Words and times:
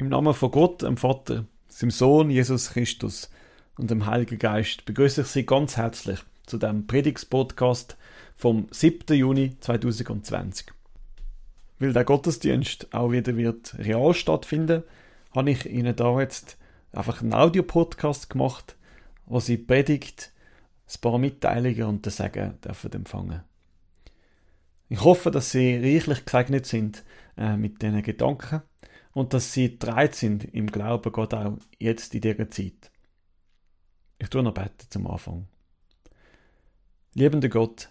Im 0.00 0.10
Namen 0.10 0.32
von 0.32 0.52
Gott, 0.52 0.82
dem 0.82 0.96
Vater, 0.96 1.44
seinem 1.66 1.90
Sohn 1.90 2.30
Jesus 2.30 2.70
Christus 2.70 3.32
und 3.76 3.90
dem 3.90 4.06
Heiligen 4.06 4.38
Geist 4.38 4.84
begrüße 4.84 5.22
ich 5.22 5.26
Sie 5.26 5.44
ganz 5.44 5.76
herzlich 5.76 6.20
zu 6.46 6.56
dem 6.56 6.86
Predigtspodcast 6.86 7.96
vom 8.36 8.68
7. 8.70 9.16
Juni 9.16 9.56
2020. 9.58 10.68
Weil 11.80 11.92
der 11.92 12.04
Gottesdienst 12.04 12.94
auch 12.94 13.10
wieder 13.10 13.36
wird 13.36 13.76
real 13.76 14.14
stattfinden, 14.14 14.84
habe 15.34 15.50
ich 15.50 15.66
Ihnen 15.66 15.96
da 15.96 16.20
jetzt 16.20 16.58
einfach 16.92 17.20
einen 17.20 17.34
Audiopodcast 17.34 18.30
gemacht, 18.30 18.76
wo 19.26 19.40
Sie 19.40 19.56
Predigt, 19.56 20.30
ein 20.86 21.00
paar 21.00 21.18
Mitteilungen 21.18 21.82
und 21.82 22.06
das 22.06 22.18
Sagen 22.18 22.54
dürfen 22.64 22.92
empfangen. 22.92 23.42
Ich 24.90 25.02
hoffe, 25.02 25.32
dass 25.32 25.50
Sie 25.50 25.74
reichlich 25.74 26.24
gesegnet 26.24 26.66
sind 26.66 27.02
äh, 27.36 27.56
mit 27.56 27.82
diesen 27.82 28.02
Gedanken 28.02 28.62
und 29.12 29.34
dass 29.34 29.52
sie 29.52 29.78
dreit 29.78 30.14
sind 30.14 30.44
im 30.44 30.70
Glauben 30.70 31.12
Gott 31.12 31.34
auch 31.34 31.58
jetzt 31.78 32.14
in 32.14 32.20
dieser 32.20 32.50
Zeit. 32.50 32.90
Ich 34.18 34.28
tue 34.28 34.42
noch 34.42 34.54
beten 34.54 34.86
zum 34.90 35.06
Anfang. 35.06 35.46
Liebender 37.14 37.48
Gott, 37.48 37.90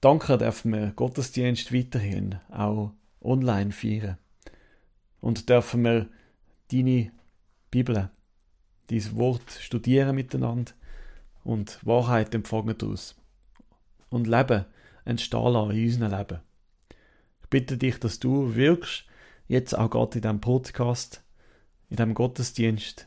danke 0.00 0.38
dürfen 0.38 0.72
wir 0.72 0.92
Gottesdienst 0.92 1.72
weiterhin 1.72 2.36
auch 2.50 2.92
online 3.20 3.72
feiern. 3.72 4.18
Und 5.20 5.48
dürfen 5.48 5.82
wir 5.82 6.08
deine 6.70 7.10
Bibel, 7.70 8.10
dein 8.88 9.16
Wort 9.16 9.50
studieren 9.50 10.14
miteinander 10.14 10.72
und 11.44 11.84
Wahrheit 11.84 12.34
empfangen 12.34 12.76
daraus. 12.76 13.16
Und 14.10 14.26
Leben 14.26 14.64
entstehen 15.04 15.52
lassen 15.52 15.70
in 15.72 15.84
unserem 15.84 16.12
Leben. 16.12 16.40
Ich 17.42 17.48
bitte 17.48 17.78
dich, 17.78 17.98
dass 17.98 18.18
du 18.18 18.54
wirkst 18.54 19.05
jetzt 19.48 19.76
auch 19.76 19.90
gerade 19.90 20.18
in 20.18 20.22
diesem 20.22 20.40
Podcast, 20.40 21.22
in 21.88 21.96
diesem 21.96 22.14
Gottesdienst 22.14 23.06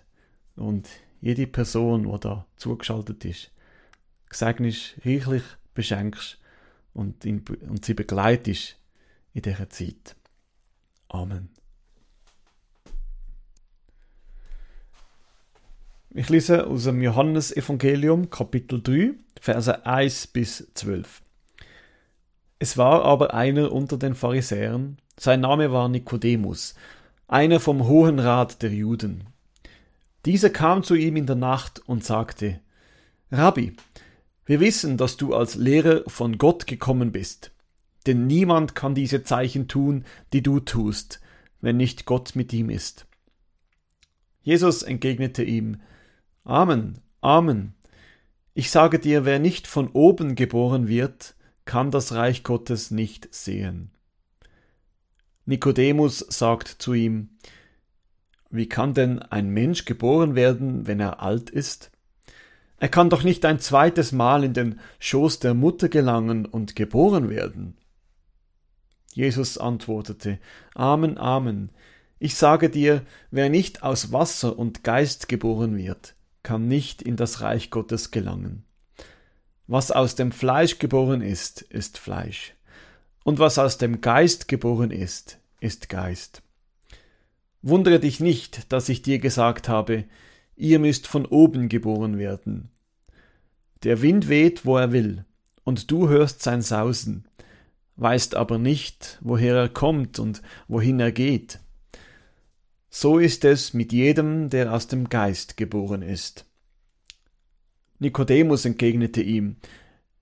und 0.56 0.88
jede 1.22 1.48
Person, 1.48 2.04
die 2.04 2.20
da 2.20 2.46
zugeschaltet 2.56 3.26
ist, 3.26 3.52
gesegnest, 4.30 4.96
reichlich 5.04 5.44
beschenkst 5.73 6.38
und, 6.94 7.26
ihn, 7.26 7.44
und 7.68 7.86
sie 7.86 7.94
begleitest 7.94 8.78
in 9.34 9.42
dieser 9.42 9.70
Zeit. 9.70 10.16
Amen. 11.09 11.50
Ich 16.12 16.30
lese 16.30 16.66
aus 16.66 16.86
dem 16.86 17.02
Johannesevangelium 17.02 18.30
Kapitel 18.30 18.81
3, 18.81 19.14
Verse 19.40 19.86
1 19.86 20.28
bis 20.28 20.68
12. 20.74 21.22
Es 22.58 22.78
war 22.78 23.03
aber 23.03 23.34
einer 23.34 23.72
unter 23.72 23.98
den 23.98 24.16
Pharisäern, 24.16 24.98
sein 25.20 25.42
Name 25.42 25.72
war 25.72 25.89
Nikodemus, 25.89 26.75
einer 27.28 27.59
vom 27.59 27.88
Hohen 27.88 28.20
Rat 28.20 28.62
der 28.62 28.72
Juden. 28.72 29.25
Dieser 30.25 30.50
kam 30.50 30.84
zu 30.84 30.95
ihm 30.95 31.16
in 31.16 31.25
der 31.25 31.36
Nacht 31.36 31.81
und 31.86 32.03
sagte, 32.03 32.59
Rabbi, 33.31 33.75
wir 34.45 34.59
wissen, 34.59 34.97
dass 34.97 35.17
du 35.17 35.36
als 35.36 35.56
Lehrer 35.56 36.03
von 36.08 36.38
Gott 36.38 36.67
gekommen 36.67 37.12
bist, 37.12 37.52
denn 38.08 38.28
niemand 38.28 38.75
kann 38.75 38.95
diese 38.95 39.23
Zeichen 39.23 39.67
tun, 39.67 40.06
die 40.34 40.42
du 40.42 40.59
tust, 40.59 41.20
wenn 41.62 41.78
nicht 41.78 42.06
Gott 42.06 42.36
mit 42.36 42.53
ihm 42.53 42.70
ist. 42.70 43.06
Jesus 44.42 44.84
entgegnete 44.84 45.44
ihm, 45.44 45.81
Amen, 46.44 47.00
Amen. 47.22 47.75
Ich 48.53 48.72
sage 48.72 49.00
dir, 49.00 49.25
wer 49.25 49.40
nicht 49.40 49.67
von 49.67 49.90
oben 49.90 50.36
geboren 50.36 50.88
wird, 50.88 51.36
kann 51.66 51.92
das 51.92 52.14
Reich 52.14 52.44
Gottes 52.44 52.90
nicht 52.90 53.34
sehen. 53.34 53.92
Nikodemus 55.50 56.19
sagt 56.19 56.67
zu 56.67 56.94
ihm, 56.94 57.31
Wie 58.52 58.69
kann 58.69 58.94
denn 58.94 59.17
ein 59.17 59.50
Mensch 59.50 59.86
geboren 59.86 60.36
werden, 60.36 60.86
wenn 60.86 61.00
er 61.00 61.23
alt 61.23 61.50
ist? 61.50 61.89
Er 62.78 62.88
kann 62.88 63.09
doch 63.09 63.23
nicht 63.23 63.44
ein 63.45 63.59
zweites 63.59 64.11
Mal 64.11 64.44
in 64.44 64.53
den 64.53 64.80
Schoß 65.00 65.40
der 65.40 65.56
Mutter 65.56 65.90
gelangen 65.90 66.46
und 66.46 66.75
geboren 66.75 67.31
werden. 67.31 67.75
Jesus 69.12 69.57
antwortete, 69.57 70.38
Amen, 70.75 71.18
Amen. 71.18 71.72
Ich 72.19 72.35
sage 72.35 72.69
dir, 72.69 73.01
wer 73.31 73.50
nicht 73.50 73.81
aus 73.81 74.12
Wasser 74.12 74.56
und 74.59 74.84
Geist 74.84 75.28
geboren 75.29 75.75
wird, 75.78 76.13
kann 76.44 76.68
nicht 76.68 77.01
in 77.01 77.16
das 77.16 77.41
Reich 77.41 77.72
Gottes 77.72 78.12
gelangen. 78.12 78.66
Was 79.66 79.90
aus 79.90 80.13
dem 80.13 80.31
Fleisch 80.31 80.78
geboren 80.78 81.22
ist, 81.22 81.63
ist 81.63 81.97
Fleisch. 81.97 82.53
Und 83.29 83.38
was 83.38 83.59
aus 83.59 83.78
dem 83.78 84.01
Geist 84.01 84.47
geboren 84.47 84.90
ist, 84.90 85.38
ist 85.59 85.88
Geist. 85.88 86.41
Wundere 87.62 88.00
dich 88.00 88.19
nicht, 88.19 88.73
dass 88.73 88.90
ich 88.90 89.03
dir 89.03 89.19
gesagt 89.19 89.69
habe, 89.69 90.06
ihr 90.56 90.79
müsst 90.79 91.06
von 91.06 91.28
oben 91.28 91.69
geboren 91.69 92.18
werden. 92.18 92.72
Der 93.84 94.01
Wind 94.01 94.29
weht, 94.29 94.66
wo 94.66 94.78
er 94.78 94.91
will, 94.94 95.25
und 95.63 95.91
du 95.91 96.09
hörst 96.09 96.41
sein 96.41 96.63
Sausen, 96.63 97.28
weißt 97.97 98.34
aber 98.34 98.57
nicht, 98.57 99.19
woher 99.22 99.56
er 99.56 99.69
kommt 99.69 100.18
und 100.18 100.41
wohin 100.68 101.00
er 101.00 101.12
geht. 101.12 101.59
So 102.89 103.19
ist 103.19 103.45
es 103.45 103.75
mit 103.75 103.94
jedem, 103.94 104.50
der 104.50 104.73
aus 104.73 104.88
dem 104.88 105.07
Geist 105.07 105.56
geboren 105.56 106.01
ist. 106.01 106.45
Nikodemus 108.00 108.66
entgegnete 108.66 109.22
ihm, 109.22 109.57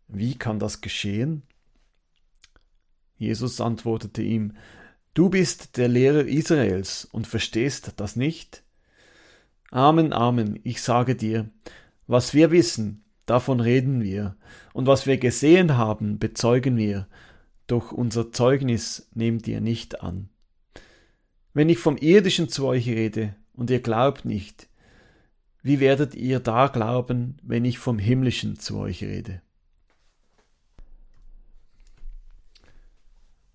Wie 0.10 0.36
kann 0.36 0.60
das 0.60 0.82
geschehen? 0.82 1.44
Jesus 3.18 3.60
antwortete 3.62 4.22
ihm, 4.22 4.54
Du 5.14 5.30
bist 5.30 5.78
der 5.78 5.88
Lehrer 5.88 6.26
Israels 6.26 7.06
und 7.06 7.26
verstehst 7.26 7.94
das 7.98 8.16
nicht? 8.16 8.64
Amen, 9.72 10.14
Amen, 10.14 10.60
ich 10.64 10.82
sage 10.82 11.16
dir, 11.16 11.50
was 12.06 12.34
wir 12.34 12.52
wissen, 12.52 13.04
davon 13.26 13.60
reden 13.60 14.04
wir, 14.04 14.38
und 14.74 14.86
was 14.86 15.08
wir 15.08 15.18
gesehen 15.18 15.76
haben, 15.76 16.20
bezeugen 16.20 16.78
wir, 16.78 17.08
doch 17.66 17.92
unser 17.92 18.32
Zeugnis 18.32 19.10
nehmt 19.14 19.48
ihr 19.48 19.60
nicht 19.60 20.02
an. 20.02 20.30
Wenn 21.54 21.70
ich 21.70 21.80
vom 21.80 21.98
irdischen 21.98 22.48
zu 22.48 22.68
euch 22.68 22.88
rede 22.88 23.36
und 23.54 23.72
ihr 23.72 23.82
glaubt 23.82 24.24
nicht, 24.24 24.70
wie 25.64 25.80
werdet 25.80 26.16
ihr 26.16 26.40
da 26.40 26.68
glauben, 26.68 27.38
wenn 27.42 27.66
ich 27.66 27.80
vom 27.80 28.00
himmlischen 28.00 28.60
zu 28.60 28.78
euch 28.78 29.04
rede? 29.04 29.42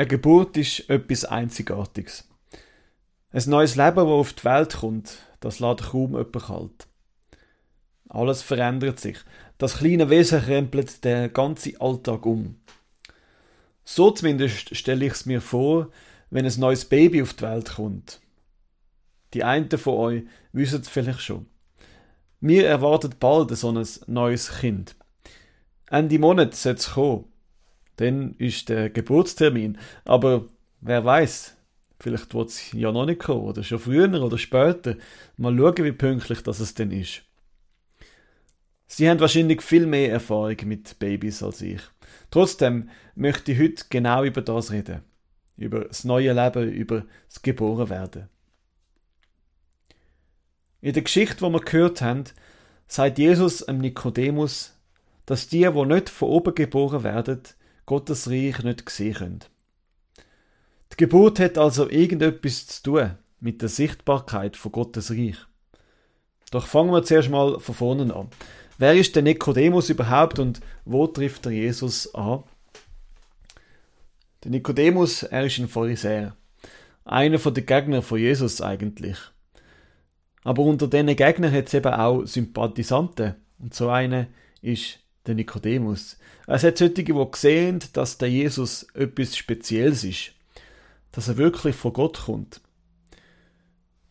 Eine 0.02 0.08
Geburt 0.08 0.56
ist 0.56 0.90
etwas 0.90 1.24
Einzigartiges. 1.24 2.28
Ein 3.30 3.42
neues 3.46 3.76
Leben, 3.76 3.94
das 3.94 4.04
auf 4.04 4.32
die 4.32 4.44
Welt 4.44 4.74
kommt, 4.74 5.18
das 5.38 5.60
lässt 5.60 5.90
kaum 5.92 6.16
jemand 6.16 6.32
kalt. 6.32 6.88
Alles 8.08 8.42
verändert 8.42 8.98
sich. 8.98 9.18
Das 9.58 9.78
kleine 9.78 10.10
Wesen 10.10 10.42
krempelt 10.42 11.04
den 11.04 11.32
ganzen 11.32 11.80
Alltag 11.80 12.26
um. 12.26 12.56
So 13.84 14.10
zumindest 14.10 14.74
stelle 14.74 15.06
ich 15.06 15.12
es 15.12 15.24
mir 15.24 15.40
vor, 15.40 15.88
wenn 16.30 16.46
ein 16.46 16.58
neues 16.58 16.84
Baby 16.84 17.22
auf 17.22 17.34
die 17.34 17.42
Welt 17.42 17.74
kommt. 17.76 18.20
Die 19.34 19.44
einen 19.44 19.70
von 19.70 19.94
euch 19.94 20.22
wissen 20.52 20.80
es 20.80 20.88
vielleicht 20.88 21.20
schon. 21.20 21.46
Mir 22.40 22.66
erwartet 22.66 23.20
bald 23.20 23.56
so 23.56 23.70
ein 23.70 23.86
neues 24.08 24.50
Kind. 24.58 24.96
Ende 25.88 26.18
Monat 26.18 26.56
soll 26.56 26.74
es 26.74 26.90
kommen. 26.94 27.31
Dann 27.96 28.34
ist 28.38 28.68
der 28.68 28.90
Geburtstermin. 28.90 29.78
Aber 30.04 30.46
wer 30.80 31.04
weiß, 31.04 31.56
vielleicht 32.00 32.34
wird 32.34 32.48
es 32.48 32.72
ja 32.72 32.92
noch 32.92 33.06
nicht 33.06 33.20
kommen 33.20 33.42
oder 33.42 33.62
schon 33.62 33.78
früher 33.78 34.22
oder 34.22 34.38
später. 34.38 34.96
Mal 35.36 35.56
schauen, 35.56 35.84
wie 35.84 35.92
pünktlich 35.92 36.42
das 36.42 36.60
es 36.60 36.74
denn 36.74 36.90
ist. 36.90 37.22
Sie 38.86 39.08
haben 39.08 39.20
wahrscheinlich 39.20 39.62
viel 39.62 39.86
mehr 39.86 40.10
Erfahrung 40.12 40.56
mit 40.64 40.98
Babys 40.98 41.42
als 41.42 41.62
ich. 41.62 41.80
Trotzdem 42.30 42.90
möchte 43.14 43.52
ich 43.52 43.58
heute 43.58 43.84
genau 43.88 44.24
über 44.24 44.42
das 44.42 44.70
reden. 44.70 45.00
Über 45.56 45.84
das 45.86 46.04
neue 46.04 46.32
Leben, 46.32 46.70
über 46.70 47.06
das 47.28 47.40
Geborenwerden. 47.40 48.28
In 50.82 50.92
der 50.92 51.02
Geschichte, 51.02 51.36
die 51.36 51.52
wir 51.52 51.60
gehört 51.60 52.02
haben, 52.02 52.24
sagt 52.86 53.18
Jesus 53.18 53.62
einem 53.62 53.78
Nikodemus, 53.78 54.76
dass 55.24 55.48
die, 55.48 55.60
die 55.60 55.86
nicht 55.86 56.10
von 56.10 56.28
oben 56.28 56.54
geboren 56.54 57.04
werden, 57.04 57.40
Gottes 57.86 58.28
Reich 58.28 58.62
nicht 58.62 58.88
sehen 58.88 59.14
können. 59.14 59.40
Die 60.92 60.96
Geburt 60.96 61.38
hat 61.40 61.58
also 61.58 61.88
irgendetwas 61.88 62.66
zu 62.66 62.82
tun 62.82 63.18
mit 63.40 63.62
der 63.62 63.68
Sichtbarkeit 63.68 64.56
von 64.56 64.72
Gottes 64.72 65.10
Reich. 65.10 65.36
Doch 66.50 66.66
fangen 66.66 66.92
wir 66.92 67.02
zuerst 67.02 67.30
mal 67.30 67.58
von 67.60 67.74
vorne 67.74 68.14
an. 68.14 68.28
Wer 68.78 68.94
ist 68.94 69.16
der 69.16 69.22
Nikodemus 69.22 69.88
überhaupt 69.90 70.38
und 70.38 70.60
wo 70.84 71.06
trifft 71.06 71.46
er 71.46 71.52
Jesus 71.52 72.14
an? 72.14 72.42
Der 74.44 74.50
Nikodemus, 74.50 75.22
er 75.22 75.46
ist 75.46 75.58
ein 75.58 75.68
Pharisäer. 75.68 76.36
Einer 77.04 77.38
von 77.38 77.54
den 77.54 77.64
Gegnern 77.64 78.02
von 78.02 78.18
Jesus 78.18 78.60
eigentlich. 78.60 79.18
Aber 80.44 80.62
unter 80.62 80.88
diesen 80.88 81.14
Gegnern 81.14 81.52
hat 81.52 81.68
es 81.68 81.74
eben 81.74 81.92
auch 81.92 82.24
Sympathisanten. 82.24 83.36
Und 83.58 83.74
so 83.74 83.88
eine 83.88 84.28
ist 84.60 84.98
der 85.26 85.34
Nikodemus. 85.34 86.16
Es 86.46 86.64
hat 86.64 86.78
solche, 86.78 87.04
die 87.04 87.26
sehen, 87.34 87.80
dass 87.92 88.18
der 88.18 88.30
Jesus 88.30 88.86
etwas 88.94 89.36
Spezielles 89.36 90.04
ist. 90.04 90.32
Dass 91.12 91.28
er 91.28 91.36
wirklich 91.36 91.76
von 91.76 91.92
Gott 91.92 92.22
kommt. 92.24 92.60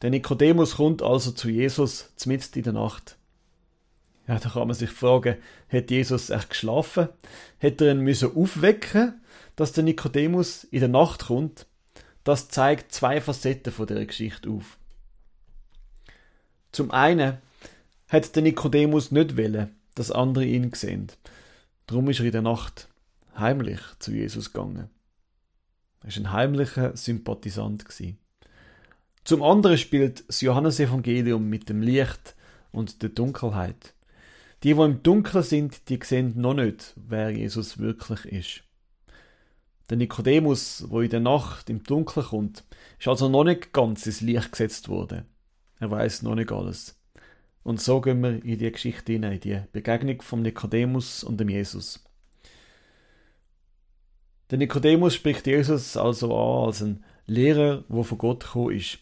Der 0.02 0.10
Nikodemus 0.10 0.76
kommt 0.76 1.02
also 1.02 1.32
zu 1.32 1.50
Jesus 1.50 2.12
mitten 2.26 2.60
in 2.60 2.64
der 2.64 2.74
Nacht. 2.74 3.18
Ja, 4.28 4.40
da 4.40 4.50
kann 4.50 4.68
man 4.68 4.76
sich 4.76 4.90
fragen, 4.90 5.38
hat 5.70 5.92
Jesus 5.92 6.30
echt 6.30 6.52
geschlafen? 6.52 7.10
Hätte 7.58 7.86
er 7.86 7.94
ihn 7.94 8.02
müssen 8.02 8.36
aufwecken, 8.36 9.22
dass 9.56 9.74
der 9.74 9.84
Nikodemus 9.84 10.64
in 10.66 10.80
der 10.80 10.90
Nacht 10.90 11.26
kommt? 11.26 11.66
Das 12.24 12.50
zeigt 12.50 12.94
zwei 12.94 13.20
Facetten 13.20 13.74
von 13.74 13.88
der 13.88 14.06
Geschichte 14.06 14.50
auf. 14.50 14.78
Zum 16.72 16.92
einen 16.92 17.38
hat 18.08 18.36
der 18.36 18.44
Nikodemus 18.44 19.12
nicht 19.12 19.38
wollen, 19.38 19.76
dass 19.96 20.12
andere 20.12 20.46
ihn 20.46 20.72
sehen. 20.74 21.08
Darum 21.88 22.10
ist 22.10 22.20
er 22.20 22.26
in 22.26 22.32
der 22.32 22.42
Nacht 22.42 22.88
heimlich 23.36 23.80
zu 24.00 24.12
Jesus 24.12 24.54
gegangen. 24.54 24.90
Er 26.04 26.10
war 26.10 26.18
ein 26.18 26.32
heimlicher 26.32 26.96
Sympathisant. 26.96 27.86
Zum 29.24 29.44
anderen 29.44 29.78
spielt 29.78 30.28
das 30.28 30.42
Johannesevangelium 30.42 31.48
mit 31.48 31.70
dem 31.70 31.82
Licht 31.82 32.36
und 32.72 33.02
der 33.02 33.10
Dunkelheit. 33.10 33.94
Die, 34.64 34.74
die 34.74 34.80
im 34.82 35.04
Dunkeln 35.04 35.44
sind, 35.44 35.90
die 35.90 36.00
sehen 36.04 36.34
noch 36.36 36.54
nicht, 36.54 36.94
wer 36.96 37.32
Jesus 37.32 37.78
wirklich 37.80 38.26
ist. 38.26 38.64
Der 39.90 39.98
Nikodemus, 39.98 40.86
wo 40.90 41.02
in 41.02 41.10
der 41.10 41.20
Nacht 41.20 41.70
im 41.70 41.84
Dunkeln 41.84 42.26
kommt, 42.26 42.64
ist 43.00 43.08
also 43.08 43.28
noch 43.28 43.44
nicht 43.44 43.74
ganz 43.74 44.06
ins 44.06 44.22
Licht 44.22 44.52
gesetzt 44.52 44.88
worden. 44.88 45.26
Er 45.80 45.92
weiß 45.92 46.22
noch 46.22 46.36
nicht 46.36 46.52
alles. 46.52 46.96
Und 47.64 47.80
so 47.80 48.02
gehen 48.02 48.22
wir 48.22 48.44
in 48.44 48.58
die 48.58 48.72
Geschichte 48.72 49.14
hinein, 49.14 49.34
in 49.34 49.40
die 49.40 49.62
Begegnung 49.72 50.22
von 50.22 50.42
Nikodemus 50.42 51.24
und 51.24 51.40
dem 51.40 51.50
Jesus. 51.50 52.04
Der 54.50 54.58
Nikodemus 54.58 55.16
spricht 55.16 55.48
Jesus 55.48 55.96
also 55.96 56.36
an 56.36 56.66
als 56.66 56.82
ein 56.82 57.04
Lehrer, 57.26 57.84
wo 57.88 58.04
von 58.04 58.18
Gott 58.18 58.44
gekommen 58.44 58.76
ist. 58.76 59.00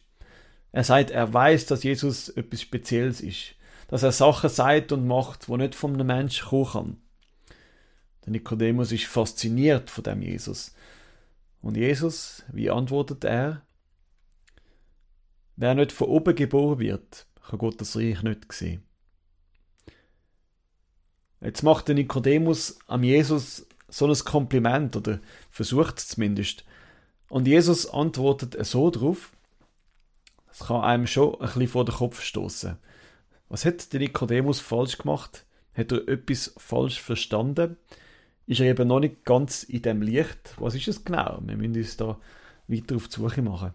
Er 0.72 0.84
sagt, 0.84 1.10
er 1.10 1.34
weiß, 1.34 1.66
dass 1.66 1.84
Jesus 1.84 2.30
etwas 2.30 2.62
Spezielles 2.62 3.22
ist, 3.22 3.56
dass 3.88 4.04
er 4.04 4.12
Sachen 4.12 4.50
sagt 4.50 4.92
und 4.92 5.08
macht, 5.08 5.50
wo 5.50 5.58
nicht 5.58 5.74
von 5.74 5.94
einem 5.94 6.08
Menschen 6.08 6.50
kommen 6.50 6.72
kann. 6.72 6.98
Der 8.26 8.34
Nikodemus 8.34 8.92
ist 8.92 9.06
fasziniert 9.06 9.90
von 9.90 10.04
dem 10.04 10.22
Jesus. 10.22 10.76
Und 11.62 11.78
Jesus, 11.78 12.44
wie 12.52 12.70
antwortet 12.70 13.24
er? 13.24 13.64
Wer 15.56 15.74
nicht 15.74 15.92
von 15.92 16.08
oben 16.08 16.36
geboren 16.36 16.80
wird, 16.80 17.26
kann 17.50 17.60
Gott 17.60 17.82
das 17.82 17.96
Reich 17.96 18.22
nicht 18.22 18.52
sehen. 18.54 18.84
Jetzt 21.42 21.64
macht 21.64 21.88
der 21.88 21.96
Nikodemus 21.96 22.78
am 22.88 23.04
Jesus 23.04 23.66
so 23.88 24.08
ein 24.08 24.14
Kompliment 24.14 24.96
oder 24.96 25.20
versucht 25.50 25.98
es 25.98 26.10
zumindest. 26.10 26.64
Und 27.30 27.48
Jesus 27.48 27.88
antwortet 27.88 28.58
so 28.66 28.92
drauf, 28.92 29.32
das 30.48 30.68
kann 30.68 30.82
einem 30.82 31.08
schon 31.08 31.36
ein 31.36 31.48
bisschen 31.48 31.68
vor 31.68 31.86
den 31.86 31.96
Kopf 31.96 32.22
stoßen. 32.22 32.78
Was 33.48 33.66
hat 33.66 33.94
der 33.94 34.02
Nikodemus 34.02 34.60
falsch 34.60 34.98
gemacht? 34.98 35.46
Hat 35.74 35.92
er 35.92 36.08
etwas 36.08 36.54
falsch 36.58 37.02
verstanden? 37.02 37.78
Ist 38.46 38.60
er 38.60 38.68
eben 38.68 38.88
noch 38.88 39.00
nicht 39.00 39.26
ganz 39.26 39.64
in 39.64 39.82
dem 39.82 40.02
Licht? 40.02 40.56
Was 40.58 40.76
ist 40.76 40.88
es 40.88 41.06
genau? 41.06 41.40
Wir 41.44 41.56
müssen 41.56 41.78
uns 41.78 41.98
da 41.98 42.20
weiter 42.68 42.96
auf 42.96 43.08
die 43.08 43.16
Suche 43.16 43.42
machen. 43.42 43.74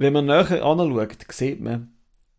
Wenn 0.00 0.14
man 0.14 0.24
näher 0.24 0.64
anschaut, 0.64 1.26
sieht 1.30 1.60
man, 1.60 1.92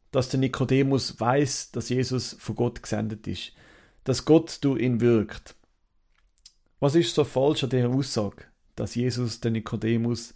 dass 0.10 0.30
der 0.30 0.40
Nikodemus 0.40 1.20
weiß, 1.20 1.70
dass 1.70 1.90
Jesus 1.90 2.36
von 2.40 2.56
Gott 2.56 2.82
gesendet 2.82 3.28
ist, 3.28 3.54
dass 4.04 4.26
Gott 4.26 4.58
durch 4.62 4.82
ihn 4.82 5.00
wirkt. 5.00 5.54
Was 6.80 6.96
ist 6.96 7.14
so 7.14 7.24
falsch 7.24 7.64
an 7.64 7.70
dieser 7.70 7.90
Aussage, 7.90 8.46
dass 8.76 8.96
Jesus 8.96 9.42
den 9.42 9.54
Nikodemus 9.54 10.34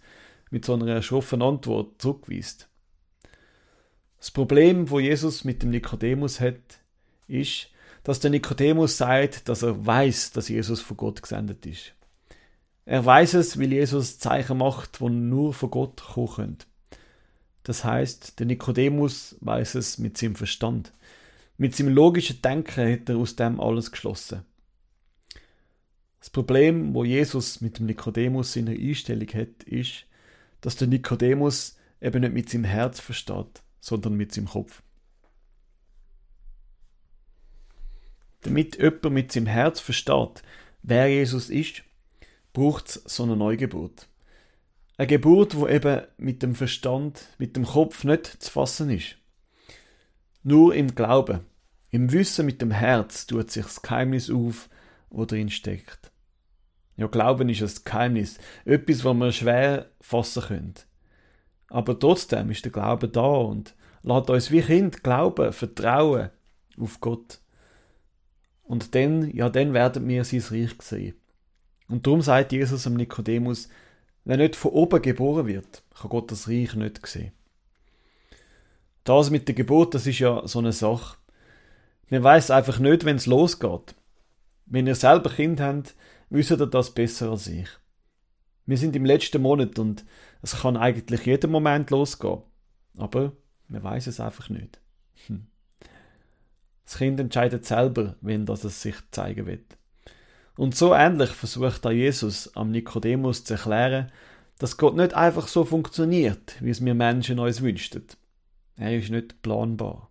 mit 0.52 0.64
so 0.64 0.74
einer 0.74 1.02
schroffen 1.02 1.42
Antwort 1.42 2.00
zurückweist? 2.00 2.68
Das 4.18 4.30
Problem, 4.30 4.88
wo 4.88 5.00
Jesus 5.00 5.42
mit 5.42 5.64
dem 5.64 5.70
Nikodemus 5.70 6.38
hat, 6.38 6.78
ist, 7.26 7.70
dass 8.04 8.20
der 8.20 8.30
Nikodemus 8.30 8.98
sagt, 8.98 9.48
dass 9.48 9.64
er 9.64 9.84
weiß, 9.84 10.30
dass 10.30 10.48
Jesus 10.48 10.80
von 10.80 10.96
Gott 10.96 11.22
gesendet 11.22 11.66
ist. 11.66 11.92
Er 12.84 13.04
weiß 13.04 13.34
es, 13.34 13.58
weil 13.58 13.72
Jesus 13.72 14.20
Zeichen 14.20 14.58
macht, 14.58 15.00
wo 15.00 15.08
nur 15.08 15.52
von 15.54 15.72
Gott 15.72 16.00
kommen 16.00 16.28
können. 16.28 16.58
Das 17.66 17.82
heißt, 17.82 18.38
der 18.38 18.46
Nikodemus 18.46 19.34
weiß 19.40 19.74
es 19.74 19.98
mit 19.98 20.16
seinem 20.16 20.36
Verstand. 20.36 20.92
Mit 21.58 21.74
seinem 21.74 21.92
logischen 21.92 22.40
Denken 22.40 22.92
hat 22.92 23.08
er 23.08 23.16
aus 23.16 23.34
dem 23.34 23.60
alles 23.60 23.90
geschlossen. 23.90 24.44
Das 26.20 26.30
Problem, 26.30 26.94
wo 26.94 27.02
Jesus 27.02 27.60
mit 27.60 27.80
dem 27.80 27.86
Nikodemus 27.86 28.54
in 28.54 28.66
der 28.66 28.76
Einstellung 28.76 29.26
hat, 29.34 29.64
ist, 29.64 30.06
dass 30.60 30.76
der 30.76 30.86
Nikodemus 30.86 31.76
eben 32.00 32.20
nicht 32.20 32.34
mit 32.34 32.50
seinem 32.50 32.62
Herz 32.62 33.00
versteht, 33.00 33.64
sondern 33.80 34.14
mit 34.14 34.32
seinem 34.32 34.46
Kopf. 34.46 34.80
Damit 38.42 38.76
jemand 38.76 39.10
mit 39.10 39.32
seinem 39.32 39.46
Herz 39.46 39.80
versteht, 39.80 40.44
wer 40.82 41.08
Jesus 41.08 41.50
ist, 41.50 41.82
braucht 42.52 42.86
es 42.90 43.02
so 43.06 43.24
eine 43.24 43.36
Neugeburt. 43.36 44.06
Eine 44.98 45.06
Geburt, 45.08 45.54
wo 45.56 45.68
eben 45.68 46.02
mit 46.16 46.42
dem 46.42 46.54
Verstand, 46.54 47.28
mit 47.38 47.56
dem 47.56 47.64
Kopf 47.64 48.04
nicht 48.04 48.26
zu 48.26 48.50
fassen 48.50 48.90
ist. 48.90 49.16
Nur 50.42 50.74
im 50.74 50.94
Glauben, 50.94 51.40
im 51.90 52.12
Wissen 52.12 52.46
mit 52.46 52.62
dem 52.62 52.70
Herz 52.70 53.26
tut 53.26 53.50
sich 53.50 53.64
das 53.64 53.82
Geheimnis 53.82 54.30
auf, 54.30 54.68
wo 55.10 55.24
drin 55.24 55.50
steckt. 55.50 56.10
Ja, 56.96 57.08
Glauben 57.08 57.48
ist 57.50 57.62
ein 57.62 57.84
Geheimnis, 57.84 58.38
etwas, 58.64 59.04
was 59.04 59.16
man 59.16 59.32
schwer 59.32 59.90
fassen 60.00 60.42
können. 60.42 60.74
Aber 61.68 61.98
trotzdem 61.98 62.50
ist 62.50 62.64
der 62.64 62.72
Glaube 62.72 63.08
da 63.08 63.26
und 63.26 63.74
lässt 64.02 64.30
uns 64.30 64.50
wie 64.50 64.62
Kind 64.62 65.02
glauben, 65.02 65.52
vertrauen 65.52 66.30
auf 66.78 67.00
Gott. 67.00 67.40
Und 68.62 68.94
dann, 68.94 69.30
ja, 69.30 69.50
dann 69.50 69.74
werden 69.74 70.08
wir 70.08 70.24
sein 70.24 70.42
Reich 70.50 70.80
sehen. 70.80 71.16
Und 71.88 72.06
darum 72.06 72.22
sagt 72.22 72.52
Jesus 72.52 72.86
am 72.86 72.94
Nikodemus, 72.94 73.68
wer 74.26 74.36
nicht 74.36 74.56
von 74.56 74.72
oben 74.72 75.00
geboren 75.00 75.46
wird, 75.46 75.82
kann 75.94 76.10
Gott 76.10 76.30
das 76.30 76.48
Reich 76.48 76.74
nicht 76.74 77.06
sehen. 77.06 77.32
Das 79.04 79.30
mit 79.30 79.46
der 79.46 79.54
Geburt, 79.54 79.94
das 79.94 80.06
ist 80.06 80.18
ja 80.18 80.46
so 80.46 80.58
eine 80.58 80.72
Sache. 80.72 81.16
Man 82.10 82.24
weiß 82.24 82.50
einfach 82.50 82.80
nicht, 82.80 83.04
wenn 83.04 83.16
es 83.16 83.26
losgeht. 83.26 83.94
Wenn 84.66 84.88
ihr 84.88 84.96
selber 84.96 85.30
Kind 85.30 85.60
habt, 85.60 85.94
wisst 86.28 86.50
ihr 86.50 86.56
das 86.56 86.92
besser 86.92 87.30
als 87.30 87.46
ich. 87.46 87.68
Wir 88.66 88.76
sind 88.76 88.96
im 88.96 89.04
letzten 89.04 89.42
Monat 89.42 89.78
und 89.78 90.04
es 90.42 90.60
kann 90.60 90.76
eigentlich 90.76 91.24
jeden 91.24 91.52
Moment 91.52 91.90
losgehen. 91.90 92.42
Aber 92.96 93.32
man 93.68 93.84
weiß 93.84 94.08
es 94.08 94.18
einfach 94.18 94.48
nicht. 94.48 94.80
Hm. 95.28 95.46
Das 96.84 96.98
Kind 96.98 97.20
entscheidet 97.20 97.64
selber, 97.64 98.16
wenn 98.20 98.44
das 98.44 98.64
es 98.64 98.82
sich 98.82 98.96
zeigen 99.12 99.46
wird. 99.46 99.78
Und 100.56 100.74
so 100.74 100.94
ähnlich 100.94 101.30
versucht 101.30 101.84
da 101.84 101.90
Jesus 101.90 102.54
am 102.56 102.70
Nikodemus 102.70 103.44
zu 103.44 103.54
erklären, 103.54 104.10
dass 104.58 104.78
Gott 104.78 104.96
nicht 104.96 105.14
einfach 105.14 105.48
so 105.48 105.64
funktioniert, 105.64 106.56
wie 106.60 106.70
es 106.70 106.84
wir 106.84 106.94
Menschen 106.94 107.38
uns 107.38 107.60
wünschten. 107.60 108.06
Er 108.76 108.96
ist 108.96 109.10
nicht 109.10 109.42
planbar. 109.42 110.10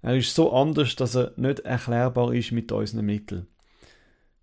Er 0.00 0.16
ist 0.16 0.34
so 0.34 0.52
anders, 0.52 0.96
dass 0.96 1.16
er 1.16 1.32
nicht 1.36 1.60
erklärbar 1.60 2.32
ist 2.32 2.52
mit 2.52 2.72
unseren 2.72 3.04
Mitteln. 3.04 3.46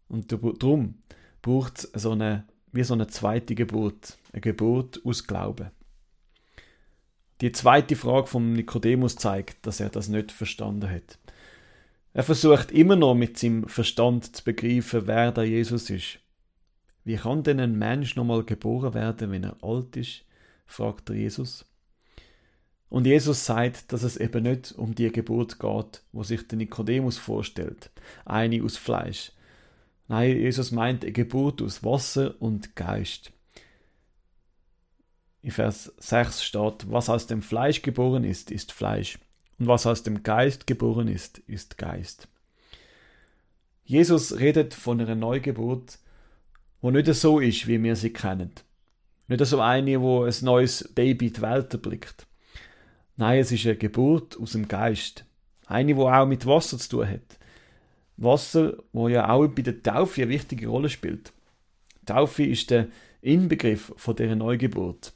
Und 0.08 0.32
darum 0.32 0.96
braucht 1.41 1.79
es 1.79 2.01
so 2.01 2.12
eine, 2.12 2.46
wie 2.72 2.84
so 2.84 2.94
eine 2.94 3.08
zweite 3.08 3.55
Geburt, 3.55 4.17
eine 4.32 4.41
Geburt 4.41 5.01
aus 5.05 5.25
Glauben. 5.25 5.72
Die 7.41 7.51
zweite 7.51 7.96
Frage 7.96 8.27
von 8.27 8.53
Nikodemus 8.53 9.15
zeigt, 9.15 9.65
dass 9.65 9.79
er 9.79 9.89
das 9.89 10.08
nicht 10.08 10.32
verstanden 10.32 10.89
hat. 10.89 11.17
Er 12.15 12.24
versucht 12.24 12.72
immer 12.72 12.95
noch 12.95 13.13
mit 13.13 13.38
seinem 13.38 13.67
Verstand 13.67 14.38
zu 14.38 14.41
begreifen, 14.45 15.05
wer 15.05 15.34
da 15.34 15.43
Jesus 15.43 15.89
ist. 15.89 16.19
Wie 17.03 17.17
kann 17.17 17.43
denn 17.43 17.60
ein 17.60 17.77
Mensch 17.77 18.15
nochmal 18.15 18.45
geboren 18.45 18.93
werden, 18.93 19.31
wenn 19.31 19.43
er 19.43 19.62
alt 19.62 19.98
ist? 19.98 20.24
fragt 20.65 21.10
er 21.10 21.17
Jesus. 21.17 21.65
Und 22.88 23.05
Jesus 23.05 23.45
sagt, 23.45 23.91
dass 23.91 24.03
es 24.03 24.15
eben 24.15 24.43
nicht 24.43 24.72
um 24.72 24.95
die 24.95 25.12
Geburt 25.12 25.60
geht, 25.60 26.03
wo 26.13 26.24
sich 26.24 26.48
der 26.48 26.57
Nikodemus 26.57 27.17
vorstellt, 27.17 27.91
eine 28.24 28.63
aus 28.63 28.77
Fleisch, 28.77 29.34
Nein, 30.07 30.38
Jesus 30.38 30.72
meint 30.72 31.03
eine 31.03 31.12
Geburt 31.12 31.62
aus 31.62 31.84
Wasser 31.84 32.36
und 32.39 32.77
Geist. 32.77 33.34
In 35.41 35.51
Vers 35.51 35.93
6 35.98 36.45
steht, 36.45 36.89
was 36.89 37.10
aus 37.10 37.27
dem 37.27 37.41
Fleisch 37.41 37.81
geboren 37.81 38.24
ist, 38.24 38.51
ist 38.51 38.72
Fleisch. 38.72 39.19
Und 39.59 39.67
was 39.67 39.85
aus 39.85 40.03
dem 40.03 40.24
Geist 40.24 40.67
geboren 40.67 41.07
ist, 41.07 41.39
ist 41.47 41.77
Geist. 41.77 42.27
Jesus 43.85 44.39
redet 44.39 44.74
von 44.74 45.00
einer 45.00 45.15
Neugeburt, 45.15 46.00
wo 46.81 46.91
nicht 46.91 47.13
so 47.13 47.39
ist, 47.39 47.67
wie 47.67 47.81
wir 47.81 47.95
sie 47.95 48.12
kennen. 48.12 48.51
Nicht 49.27 49.45
so 49.45 49.59
eine, 49.59 50.01
wo 50.01 50.24
ein 50.24 50.33
neues 50.41 50.91
Baby 50.93 51.31
die 51.31 51.41
Welt 51.41 51.74
erblickt. 51.74 52.27
Nein, 53.17 53.39
es 53.39 53.51
ist 53.51 53.65
eine 53.65 53.75
Geburt 53.75 54.39
aus 54.39 54.51
dem 54.51 54.67
Geist. 54.67 55.25
Eine, 55.67 55.95
wo 55.95 56.09
auch 56.09 56.27
mit 56.27 56.45
Wasser 56.45 56.77
zu 56.77 56.89
tun 56.89 57.09
hat. 57.09 57.39
Wasser, 58.17 58.77
wo 58.93 59.07
ja 59.07 59.29
auch 59.29 59.47
bei 59.47 59.62
der 59.62 59.81
Taufe 59.81 60.21
eine 60.21 60.31
wichtige 60.31 60.67
Rolle 60.67 60.89
spielt. 60.89 61.33
Taufe 62.05 62.43
ist 62.43 62.69
der 62.69 62.88
Inbegriff 63.21 63.93
von 63.97 64.15
der 64.15 64.35
Neugeburt. 64.35 65.13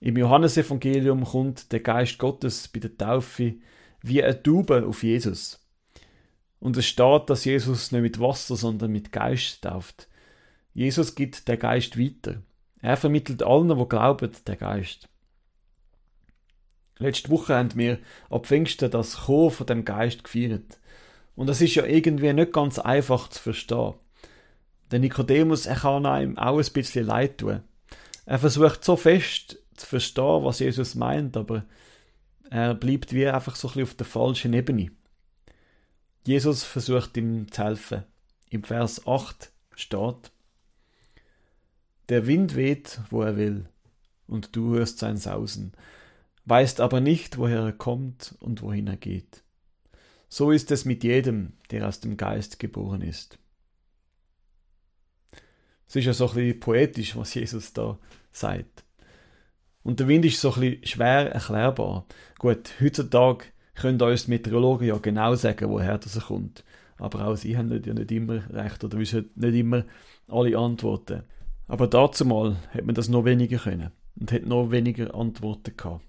Im 0.00 0.16
Johannesevangelium 0.16 1.24
kommt 1.24 1.72
der 1.72 1.80
Geist 1.80 2.18
Gottes 2.18 2.68
bei 2.68 2.80
der 2.80 2.96
Taufe 2.96 3.56
wie 4.00 4.22
eine 4.22 4.40
Taube 4.42 4.86
auf 4.86 5.02
Jesus. 5.02 5.64
Und 6.60 6.76
es 6.76 6.86
steht, 6.86 7.28
dass 7.30 7.44
Jesus 7.44 7.90
nicht 7.90 8.02
mit 8.02 8.20
Wasser, 8.20 8.56
sondern 8.56 8.92
mit 8.92 9.10
Geist 9.10 9.62
tauft. 9.62 10.08
Jesus 10.72 11.14
gibt 11.14 11.48
den 11.48 11.58
Geist 11.58 11.98
weiter. 11.98 12.42
Er 12.80 12.96
vermittelt 12.96 13.42
allen, 13.42 13.76
die 13.76 13.88
glauben, 13.88 14.30
den 14.46 14.58
Geist. 14.58 15.08
Letzte 16.98 17.30
Woche 17.30 17.56
haben 17.56 17.74
wir 17.74 17.98
ab 18.30 18.46
Pfingsten 18.46 18.90
das 18.90 19.26
Chor 19.26 19.50
von 19.50 19.66
dem 19.66 19.84
Geist 19.84 20.24
gefeiert. 20.24 20.78
Und 21.34 21.48
das 21.48 21.60
ist 21.60 21.74
ja 21.74 21.84
irgendwie 21.84 22.32
nicht 22.32 22.52
ganz 22.52 22.78
einfach 22.78 23.28
zu 23.28 23.40
verstehen. 23.40 23.94
Der 24.90 24.98
Nikodemus, 24.98 25.66
er 25.66 25.76
kann 25.76 26.06
einem 26.06 26.38
auch 26.38 26.58
ein 26.58 26.72
bisschen 26.72 27.06
leid 27.06 27.38
tun. 27.38 27.62
Er 28.26 28.38
versucht 28.38 28.84
so 28.84 28.96
fest 28.96 29.58
zu 29.78 29.86
verstehen, 29.86 30.44
was 30.44 30.58
Jesus 30.58 30.94
meint, 30.94 31.36
aber 31.36 31.64
er 32.50 32.74
bleibt 32.74 33.12
wie 33.12 33.26
einfach 33.26 33.56
so 33.56 33.68
ein 33.68 33.72
bisschen 33.72 33.82
auf 33.84 33.94
der 33.94 34.06
falschen 34.06 34.52
Ebene. 34.52 34.90
Jesus 36.26 36.64
versucht 36.64 37.16
ihm 37.16 37.50
zu 37.50 37.64
helfen. 37.64 38.04
Im 38.50 38.64
Vers 38.64 39.06
8 39.06 39.50
steht, 39.74 40.30
Der 42.08 42.26
Wind 42.26 42.56
weht, 42.56 43.00
wo 43.10 43.22
er 43.22 43.36
will, 43.36 43.68
und 44.26 44.54
du 44.56 44.74
hörst 44.74 44.98
sein 44.98 45.16
Sausen, 45.16 45.72
weißt 46.44 46.80
aber 46.80 47.00
nicht, 47.00 47.38
woher 47.38 47.60
er 47.60 47.72
kommt 47.72 48.34
und 48.40 48.62
wohin 48.62 48.86
er 48.86 48.96
geht. 48.96 49.42
So 50.28 50.50
ist 50.50 50.70
es 50.70 50.84
mit 50.84 51.04
jedem, 51.04 51.54
der 51.70 51.88
aus 51.88 52.00
dem 52.00 52.16
Geist 52.16 52.58
geboren 52.58 53.00
ist. 53.00 53.38
Es 55.88 55.96
ist 55.96 56.04
ja 56.04 56.12
so 56.12 56.28
ein 56.28 56.34
bisschen 56.34 56.60
poetisch, 56.60 57.16
was 57.16 57.32
Jesus 57.32 57.72
da 57.72 57.98
sagt. 58.30 58.84
Und 59.88 60.00
der 60.00 60.08
Wind 60.08 60.26
ist 60.26 60.38
so 60.38 60.52
ein 60.52 60.60
bisschen 60.60 60.86
schwer 60.86 61.32
erklärbar. 61.32 62.04
Gut, 62.38 62.74
heutzutage 62.78 63.46
können 63.74 63.98
uns 64.02 64.28
Meteorologen 64.28 64.86
ja 64.86 64.98
genau 64.98 65.34
sagen, 65.34 65.70
woher 65.70 65.96
das 65.96 66.20
kommt. 66.26 66.62
Aber 66.98 67.26
auch 67.26 67.36
sie 67.36 67.56
haben 67.56 67.70
ja 67.70 67.94
nicht 67.94 68.12
immer 68.12 68.42
recht 68.50 68.84
oder 68.84 68.98
wissen 68.98 69.30
nicht 69.34 69.54
immer 69.54 69.86
alle 70.26 70.58
Antworten. 70.58 71.22
Aber 71.68 71.86
dazu 71.86 72.26
mal 72.26 72.56
hat 72.74 72.84
man 72.84 72.94
das 72.94 73.08
noch 73.08 73.24
weniger 73.24 73.56
können 73.56 73.90
und 74.20 74.30
hat 74.30 74.44
noch 74.44 74.70
weniger 74.70 75.14
Antworten 75.14 75.74
gehabt. 75.74 76.04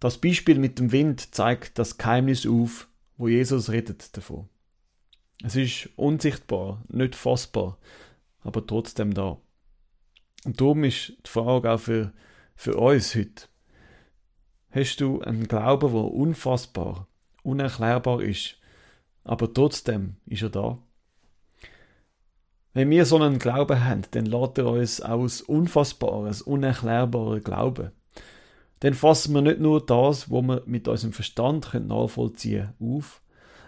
Das 0.00 0.18
Beispiel 0.18 0.58
mit 0.58 0.78
dem 0.78 0.92
Wind 0.92 1.34
zeigt 1.34 1.78
das 1.78 1.96
Geheimnis 1.96 2.46
auf, 2.46 2.90
wo 3.16 3.28
Jesus 3.28 3.70
redet 3.70 4.14
davon. 4.18 4.50
Es 5.42 5.56
ist 5.56 5.88
unsichtbar, 5.96 6.82
nicht 6.88 7.14
fassbar, 7.14 7.78
aber 8.42 8.66
trotzdem 8.66 9.14
da. 9.14 9.38
Und 10.46 10.60
darum 10.60 10.84
ist 10.84 11.12
die 11.26 11.30
Frage 11.30 11.70
auch 11.70 11.80
für, 11.80 12.12
für 12.54 12.76
uns 12.76 13.14
heute. 13.14 13.48
Hast 14.70 15.00
du 15.00 15.20
einen 15.20 15.48
Glauben, 15.48 15.92
der 15.92 16.00
unfassbar, 16.00 17.08
unerklärbar 17.42 18.22
ist, 18.22 18.56
aber 19.24 19.52
trotzdem 19.52 20.16
ist 20.26 20.42
er 20.42 20.50
da? 20.50 20.78
Wenn 22.72 22.90
wir 22.90 23.06
so 23.06 23.16
einen 23.16 23.38
Glauben 23.38 23.84
haben, 23.84 24.02
dann 24.12 24.26
lädt 24.26 24.58
er 24.58 24.66
uns 24.66 25.00
aus 25.00 25.42
unfassbares, 25.42 26.42
unerklärbares 26.42 27.42
Glauben 27.42 27.90
dann 28.80 28.94
fassen 28.94 29.34
wir 29.34 29.42
nicht 29.42 29.60
nur 29.60 29.84
das, 29.84 30.30
was 30.30 30.42
wir 30.42 30.62
mit 30.66 30.86
unserem 30.86 31.12
Verstand 31.12 31.72
nachvollziehen 31.74 32.74
können, 32.78 32.96
auf. 32.96 33.20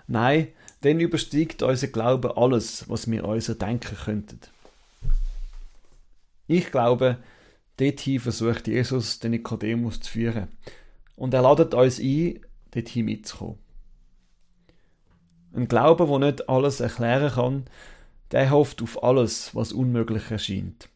Nein, 0.07 0.49
dann 0.83 1.01
übersteigt 1.01 1.63
unser 1.63 1.89
Glaube 1.89 2.37
alles, 2.37 2.89
was 2.89 3.11
wir 3.11 3.25
uns 3.25 3.47
denken 3.47 3.97
könnten. 4.05 4.41
Ich 6.49 6.71
glaube, 6.71 7.19
dorthin 7.77 8.19
versucht 8.19 8.67
Jesus 8.67 9.21
den 9.21 9.33
Nikodemus 9.33 10.01
zu 10.01 10.11
führen. 10.11 10.49
Und 11.15 11.35
er 11.35 11.43
ladet 11.43 11.75
uns 11.75 12.01
ein, 12.01 12.41
dorthin 12.71 13.05
mitzukommen. 13.05 13.59
Ein 15.55 15.69
Glaube, 15.69 16.07
der 16.07 16.19
nicht 16.19 16.49
alles 16.49 16.81
erklären 16.81 17.33
kann, 17.33 17.65
der 18.33 18.51
hofft 18.51 18.83
auf 18.83 19.03
alles, 19.03 19.55
was 19.55 19.73
unmöglich 19.73 20.31
erscheint. 20.31 20.89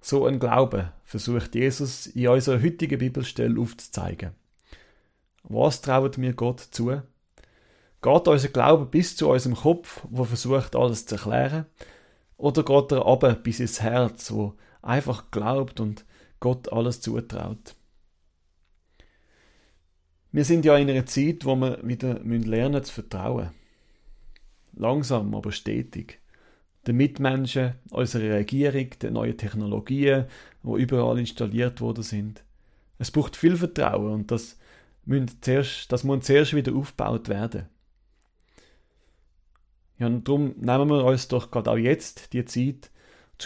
So 0.00 0.26
ein 0.26 0.38
Glaube 0.38 0.92
versucht 1.04 1.54
Jesus 1.54 2.06
in 2.08 2.28
unserer 2.28 2.62
heutigen 2.62 2.98
Bibelstelle 2.98 3.60
aufzuzeigen. 3.60 4.32
Was 5.42 5.80
traut 5.80 6.18
mir 6.18 6.32
Gott 6.32 6.60
zu? 6.60 7.02
Geht 8.02 8.28
unser 8.28 8.48
Glaube 8.48 8.86
bis 8.86 9.16
zu 9.16 9.28
unserem 9.28 9.56
Kopf, 9.56 10.04
wo 10.10 10.24
versucht 10.24 10.74
alles 10.74 11.06
zu 11.06 11.14
erklären? 11.16 11.66
Oder 12.36 12.64
geht 12.64 12.92
er 12.92 13.06
ab 13.06 13.42
bis 13.42 13.60
ins 13.60 13.80
Herz, 13.80 14.30
wo 14.32 14.54
einfach 14.82 15.30
glaubt 15.30 15.80
und 15.80 16.04
Gott 16.40 16.72
alles 16.72 17.00
zutraut? 17.00 17.74
Wir 20.32 20.44
sind 20.44 20.64
ja 20.64 20.76
in 20.76 20.90
einer 20.90 21.06
Zeit, 21.06 21.44
wo 21.44 21.56
wir 21.56 21.80
wieder 21.82 22.20
lernen 22.20 22.84
zu 22.84 22.92
vertrauen. 22.92 23.50
Langsam, 24.74 25.34
aber 25.34 25.52
stetig 25.52 26.20
den 26.86 26.96
Mitmenschen, 26.96 27.74
unserer 27.90 28.36
Regierung, 28.36 28.90
den 29.02 29.14
neuen 29.14 29.36
Technologien, 29.36 30.26
die 30.62 30.80
überall 30.82 31.18
installiert 31.18 31.80
worden 31.80 32.02
sind. 32.02 32.44
Es 32.98 33.10
braucht 33.10 33.36
viel 33.36 33.56
Vertrauen 33.56 34.12
und 34.12 34.30
das, 34.30 34.58
zuerst, 35.40 35.90
das 35.92 36.04
muss 36.04 36.24
zuerst 36.24 36.54
wieder 36.54 36.74
aufgebaut 36.74 37.28
werden. 37.28 37.66
Ja, 39.98 40.06
und 40.06 40.28
darum 40.28 40.54
nehmen 40.58 40.90
wir 40.90 41.04
uns 41.04 41.28
doch 41.28 41.50
gerade 41.50 41.70
auch 41.70 41.76
jetzt 41.76 42.32
die 42.32 42.44
Zeit, 42.44 42.90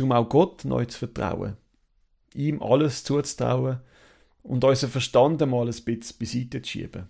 um 0.00 0.12
auch 0.12 0.28
Gott 0.28 0.64
neu 0.64 0.85
zu 0.85 0.99
vertrauen, 0.99 1.57
ihm 2.35 2.62
alles 2.62 3.04
zuzutrauen 3.04 3.80
und 4.42 4.64
unseren 4.64 4.90
Verstand 4.90 5.40
mal 5.47 5.69
ein 5.69 5.85
bisschen 5.85 6.19
beiseite 6.19 6.62
zu 6.62 6.69
schieben. 6.69 7.09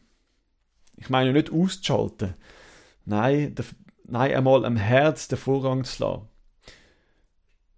Ich 0.97 1.09
meine 1.09 1.33
nicht 1.33 1.51
auszuschalten, 1.51 2.35
nein, 3.07 3.55
nein, 4.05 4.35
einmal 4.35 4.65
am 4.65 4.77
Herz 4.77 5.29
den 5.29 5.39
Vorrang 5.39 5.85
zu 5.85 6.05
lassen. 6.05 6.29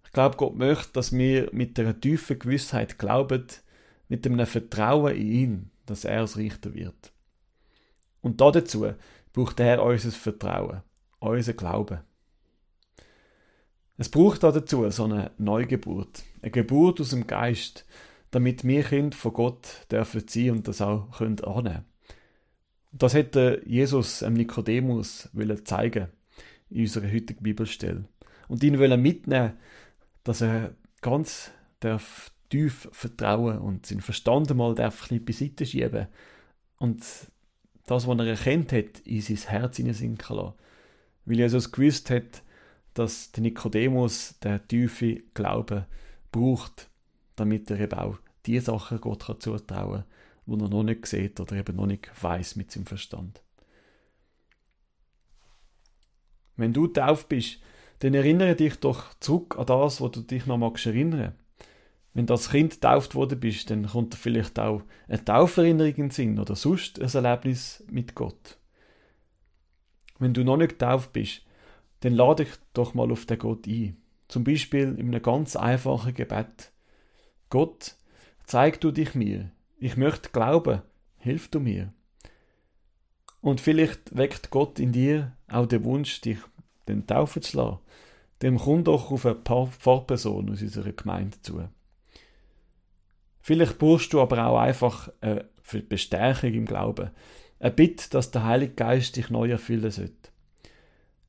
Ich 0.05 0.11
glaube, 0.11 0.37
Gott 0.37 0.55
möchte, 0.55 0.93
dass 0.93 1.11
wir 1.11 1.49
mit 1.53 1.79
einer 1.79 1.99
tiefen 1.99 2.37
Gewissheit 2.37 2.99
glauben, 2.99 3.47
mit 4.09 4.25
einem 4.27 4.45
Vertrauen 4.45 5.15
in 5.15 5.31
ihn, 5.31 5.71
dass 5.85 6.05
er 6.05 6.23
es 6.23 6.37
Richter 6.37 6.73
wird. 6.73 7.13
Und 8.21 8.39
dazu 8.41 8.93
braucht 9.33 9.59
er 9.59 9.83
unser 9.83 10.11
Vertrauen, 10.11 10.81
unser 11.31 11.53
Glauben. 11.53 11.99
Es 13.97 14.09
braucht 14.09 14.43
dazu 14.43 14.89
so 14.89 15.05
eine 15.05 15.31
Neugeburt, 15.37 16.23
eine 16.41 16.51
Geburt 16.51 16.99
aus 16.99 17.09
dem 17.09 17.27
Geist, 17.27 17.85
damit 18.31 18.63
wir 18.63 18.83
Kind 18.83 19.13
von 19.15 19.33
Gott 19.33 19.85
dürfen 19.91 20.27
sein 20.27 20.51
und 20.51 20.67
das 20.67 20.81
auch 20.81 21.17
können 21.17 21.39
annehmen. 21.41 21.85
Das 22.91 23.13
hätte 23.13 23.61
Jesus 23.65 24.19
dem 24.19 24.33
Nikodemus 24.33 25.29
zeigen 25.63 26.07
in 26.69 26.81
unserer 26.81 27.11
heutigen 27.11 27.43
Bibelstelle. 27.43 28.05
Und 28.47 28.63
ihn 28.63 28.79
wollen 28.79 29.01
mitnehmen, 29.01 29.53
dass 30.23 30.41
er 30.41 30.75
ganz 31.01 31.51
darf 31.79 32.31
tief 32.49 32.87
vertrauen 32.91 33.59
und 33.59 33.85
seinen 33.85 34.01
Verstand 34.01 34.51
einmal 34.51 34.75
darf 34.75 35.11
ein 35.11 35.23
beiseite 35.23 35.65
schieben 35.65 36.07
und 36.77 37.03
das, 37.85 38.07
was 38.07 38.19
er 38.19 38.27
erkennt 38.27 38.71
hat, 38.71 38.99
in 39.05 39.21
sein 39.21 39.49
Herz 39.49 39.77
hineinsinken 39.77 40.35
lassen. 40.35 40.53
Weil 41.25 41.37
Jesus 41.37 41.71
gewusst 41.71 42.09
hat, 42.09 42.43
dass 42.93 43.31
der 43.31 43.43
Nikodemus 43.43 44.35
der 44.43 44.67
tiefe 44.67 45.23
Glauben 45.33 45.85
braucht, 46.31 46.89
damit 47.35 47.69
er 47.71 47.79
eben 47.79 47.97
auch 47.97 48.17
die 48.45 48.59
Sachen 48.59 49.01
Gott 49.01 49.25
kann 49.25 49.39
zutrauen 49.39 50.03
kann, 50.45 50.57
die 50.57 50.63
er 50.63 50.69
noch 50.69 50.83
nicht 50.83 51.05
sieht 51.05 51.39
oder 51.39 51.55
eben 51.55 51.75
noch 51.75 51.85
nicht 51.85 52.11
weiß 52.21 52.55
mit 52.55 52.71
seinem 52.71 52.85
Verstand. 52.85 53.41
Wenn 56.55 56.73
du 56.73 56.87
tauft 56.87 57.29
bist, 57.29 57.59
dann 57.99 58.13
erinnere 58.13 58.55
dich 58.55 58.79
doch 58.79 59.13
zurück 59.19 59.57
an 59.57 59.65
das, 59.65 60.01
wo 60.01 60.09
du 60.09 60.21
dich 60.21 60.45
noch 60.45 60.57
magst 60.57 60.85
erinnern. 60.85 61.33
Wenn 62.13 62.27
du 62.27 62.33
als 62.33 62.49
Kind 62.49 62.73
getauft 62.73 63.15
worden 63.15 63.39
bist, 63.39 63.69
dann 63.69 63.87
kommt 63.87 64.13
dir 64.13 64.17
vielleicht 64.17 64.59
auch 64.59 64.83
eine 65.07 65.23
Tauferinnerung 65.23 65.93
in 65.93 65.95
den 65.95 66.11
Sinn 66.11 66.39
oder 66.39 66.55
sonst 66.55 67.01
ein 67.01 67.25
Erlebnis 67.25 67.83
mit 67.89 68.13
Gott. 68.13 68.59
Wenn 70.19 70.33
du 70.33 70.43
noch 70.43 70.57
nicht 70.57 70.79
getauft 70.79 71.13
bist, 71.13 71.41
dann 72.01 72.13
lade 72.13 72.45
dich 72.45 72.53
doch 72.73 72.93
mal 72.93 73.11
auf 73.11 73.25
den 73.25 73.39
Gott 73.39 73.67
ein. 73.67 73.97
Zum 74.27 74.43
Beispiel 74.43 74.95
in 74.97 75.07
einem 75.07 75.21
ganz 75.21 75.55
einfachen 75.55 76.13
Gebet. 76.13 76.71
Gott, 77.49 77.95
zeig 78.45 78.81
du 78.81 78.91
dich 78.91 79.15
mir. 79.15 79.51
Ich 79.77 79.97
möchte 79.97 80.29
glauben. 80.29 80.81
Hilf 81.17 81.49
du 81.49 81.59
mir. 81.59 81.93
Und 83.41 83.61
vielleicht 83.61 84.15
weckt 84.15 84.49
Gott 84.49 84.79
in 84.79 84.91
dir 84.91 85.33
auch 85.49 85.65
den 85.65 85.83
Wunsch, 85.83 86.21
dich 86.21 86.39
den 86.87 87.05
taufen 87.07 87.41
zu 87.41 87.57
lassen. 87.57 87.79
Dem 88.41 88.57
kommt 88.57 88.87
doch 88.87 89.11
auf 89.11 89.25
eine 89.25 89.35
Pfarrperson 89.35 90.49
aus 90.49 90.61
unserer 90.61 90.91
Gemeinde 90.91 91.41
zu. 91.41 91.67
Vielleicht 93.41 93.77
brauchst 93.77 94.11
du 94.13 94.21
aber 94.21 94.47
auch 94.47 94.57
einfach 94.57 95.09
eine 95.21 95.45
Bestärkung 95.89 96.53
im 96.53 96.65
Glauben. 96.65 97.11
Ein 97.63 97.75
Bitte, 97.75 98.09
dass 98.09 98.29
der 98.29 98.43
Heilige 98.43 98.73
Geist 98.73 99.15
dich 99.15 99.29
neu 99.29 99.49
erfüllen 99.49 99.89
sollte. 99.89 100.31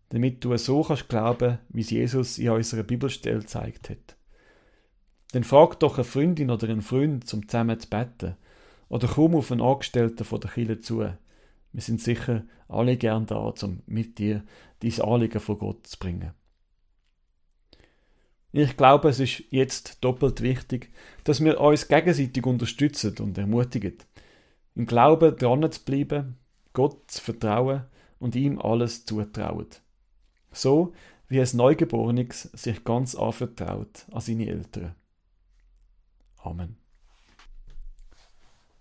Damit 0.09 0.45
du 0.45 0.57
so 0.57 0.83
kannst 0.83 1.09
glauben, 1.09 1.59
wie 1.69 1.83
es 1.83 1.91
Jesus 1.91 2.39
in 2.39 2.51
unserer 2.51 2.83
Bibelstelle 2.83 3.39
gezeigt 3.39 3.89
hat. 3.89 4.17
dann 5.31 5.45
frag 5.45 5.79
doch 5.79 5.95
eine 5.95 6.03
Freundin 6.03 6.51
oder 6.51 6.69
einen 6.69 6.83
Freund, 6.83 7.25
zum 7.25 7.49
zusammen 7.49 7.79
zu 7.79 7.89
beten. 7.89 8.37
Oder 8.89 9.07
komm 9.07 9.37
auf 9.37 9.53
einen 9.53 9.61
Angestellten 9.61 10.25
von 10.25 10.41
der 10.41 10.51
Kirche 10.51 10.81
zu. 10.81 10.99
Wir 11.73 11.81
sind 11.81 12.01
sicher 12.01 12.43
alle 12.67 12.97
gern 12.97 13.27
da, 13.27 13.37
um 13.37 13.85
mit 13.87 14.19
dir 14.19 14.43
diese 14.83 15.05
Anliegen 15.05 15.39
vor 15.39 15.59
Gott 15.59 15.87
zu 15.87 16.01
bringen. 16.01 16.33
Ich 18.51 18.77
glaube, 18.77 19.09
es 19.09 19.21
ist 19.21 19.45
jetzt 19.51 20.03
doppelt 20.03 20.41
wichtig, 20.41 20.91
dass 21.23 21.45
wir 21.45 21.61
uns 21.61 21.87
gegenseitig 21.87 22.45
unterstützen 22.45 23.17
und 23.21 23.39
ermutigen, 23.39 23.99
im 24.75 24.87
Glauben 24.87 25.37
dran 25.37 25.71
zu 25.71 25.85
bleiben, 25.85 26.37
Gott 26.73 27.11
zu 27.11 27.23
vertrauen 27.23 27.85
und 28.19 28.35
ihm 28.35 28.59
alles 28.59 29.05
zutrauen. 29.05 29.69
So 30.53 30.93
wie 31.29 31.41
ein 31.41 31.49
Neugeborenes 31.53 32.43
sich 32.53 32.85
ganz 32.85 33.15
anvertraut 33.15 34.07
an 34.13 34.21
seine 34.21 34.49
Eltern. 34.49 34.95
Amen. 36.39 36.77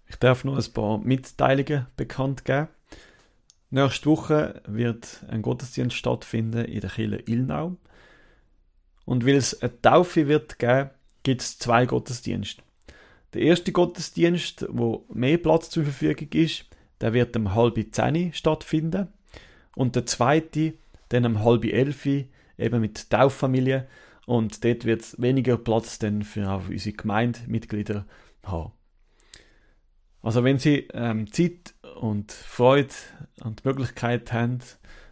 Ich 0.08 0.18
darf 0.18 0.44
noch 0.44 0.58
ein 0.58 0.74
paar 0.74 1.00
Mitteilungen 1.00 1.88
bekannt 1.96 2.46
geben. 2.46 2.68
Nächste 3.70 4.06
Woche 4.06 4.62
wird 4.68 5.24
ein 5.28 5.42
Gottesdienst 5.42 5.96
stattfinden 5.96 6.66
in 6.66 6.82
der 6.82 6.92
Kirche 6.92 7.24
Ilnau. 7.26 7.78
Und 9.06 9.26
weil 9.26 9.36
es 9.36 9.60
eine 9.62 9.82
Taufe 9.82 10.28
wird 10.28 10.60
geben, 10.60 10.92
gibt 11.24 11.42
es 11.42 11.58
zwei 11.58 11.88
Gottesdienste. 11.88 12.62
Der 13.34 13.42
erste 13.42 13.72
Gottesdienst, 13.72 14.66
wo 14.70 15.06
mehr 15.12 15.38
Platz 15.38 15.70
zur 15.70 15.84
Verfügung 15.84 16.30
ist, 16.34 16.66
der 17.02 17.14
wird 17.14 17.36
um 17.36 17.56
halb 17.56 17.84
zehn 17.92 18.32
stattfinden. 18.34 19.08
Und 19.76 19.96
der 19.96 20.06
zweite, 20.06 20.76
dann 21.10 21.26
um 21.26 21.44
halb 21.44 21.66
elf, 21.66 22.06
eben 22.06 22.82
mit 22.82 23.10
Tauffamilie. 23.10 23.88
Und 24.26 24.64
dort 24.64 24.86
wird 24.86 25.02
es 25.02 25.22
weniger 25.22 25.58
Platz 25.58 26.00
dann 26.00 26.22
für 26.22 26.50
auch 26.50 26.70
unsere 26.70 26.96
Gemeindemitglieder 26.96 28.06
haben. 28.44 28.72
Also 30.22 30.44
wenn 30.44 30.60
Sie 30.60 30.88
ähm, 30.94 31.32
Zeit 31.32 31.74
und 32.00 32.32
Freude 32.32 32.94
und 33.44 33.66
Möglichkeit 33.66 34.32
haben, 34.32 34.60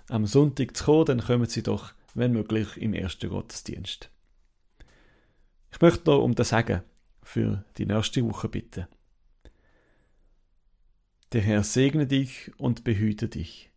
am 0.09 0.25
Sonntag 0.25 0.77
zu 0.77 0.85
kommen, 0.85 1.05
dann 1.05 1.21
kommen 1.21 1.45
Sie 1.45 1.63
doch, 1.63 1.93
wenn 2.13 2.31
möglich, 2.31 2.77
im 2.77 2.93
ersten 2.93 3.29
Gottesdienst. 3.29 4.09
Ich 5.73 5.81
möchte 5.81 6.09
noch 6.09 6.23
um 6.23 6.35
das 6.35 6.49
Sagen 6.49 6.83
für 7.31 7.63
die 7.77 7.85
nächste 7.85 8.25
Woche 8.25 8.49
bitten. 8.49 8.87
Der 11.31 11.41
Herr 11.41 11.63
segne 11.63 12.05
dich 12.05 12.51
und 12.57 12.83
behüte 12.83 13.29
dich. 13.29 13.71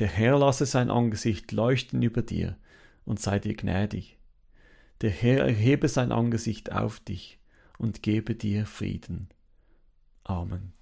Der 0.00 0.08
Herr 0.08 0.36
lasse 0.40 0.66
sein 0.66 0.90
Angesicht 0.90 1.52
leuchten 1.52 2.02
über 2.02 2.22
dir 2.22 2.58
und 3.04 3.20
sei 3.20 3.38
dir 3.38 3.54
gnädig. 3.54 4.18
Der 5.02 5.10
Herr 5.10 5.44
erhebe 5.44 5.86
sein 5.86 6.10
Angesicht 6.10 6.72
auf 6.72 6.98
dich 6.98 7.38
und 7.78 8.02
gebe 8.02 8.34
dir 8.34 8.66
Frieden. 8.66 9.28
Amen. 10.24 10.72